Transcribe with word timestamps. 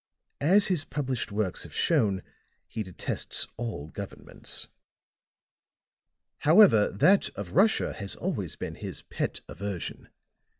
As 0.39 0.65
his 0.65 0.83
published 0.83 1.31
works 1.31 1.61
have 1.61 1.75
shown, 1.75 2.23
he 2.67 2.81
detests 2.81 3.45
all 3.55 3.89
governments; 3.89 4.67
however, 6.39 6.89
that 6.89 7.29
of 7.37 7.51
Russia 7.51 7.93
has 7.93 8.15
always 8.15 8.55
been 8.55 8.73
his 8.73 9.03
pet 9.03 9.41
aversion. 9.47 10.09